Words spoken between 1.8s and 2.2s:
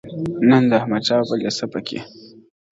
کي